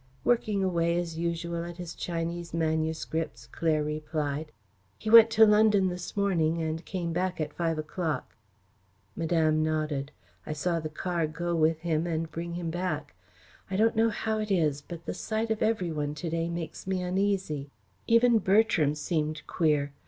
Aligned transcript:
"Working 0.23 0.63
away 0.63 0.97
as 0.97 1.19
usual 1.19 1.63
at 1.63 1.77
his 1.77 1.93
Chinese 1.93 2.55
manuscripts," 2.55 3.45
Claire 3.45 3.83
replied. 3.83 4.51
"He 4.97 5.11
went 5.11 5.29
to 5.29 5.45
London 5.45 5.89
this 5.89 6.17
morning 6.17 6.59
and 6.59 6.83
came 6.85 7.13
back 7.13 7.39
at 7.39 7.53
five 7.53 7.77
o'clock." 7.77 8.33
Madame 9.15 9.61
nodded. 9.61 10.11
"I 10.43 10.53
saw 10.53 10.79
the 10.79 10.89
car 10.89 11.27
go 11.27 11.55
with 11.55 11.81
him 11.81 12.07
and 12.07 12.31
bring 12.31 12.55
him 12.55 12.71
back. 12.71 13.13
I 13.69 13.75
don't 13.75 13.95
know 13.95 14.09
how 14.09 14.39
it 14.39 14.49
is, 14.49 14.81
but 14.81 15.05
the 15.05 15.13
sight 15.13 15.51
of 15.51 15.61
every 15.61 15.91
one 15.91 16.15
to 16.15 16.31
day 16.31 16.49
makes 16.49 16.87
me 16.87 17.03
uneasy. 17.03 17.69
Even 18.07 18.39
Bertram 18.39 18.95
seemed 18.95 19.45
queer. 19.45 19.93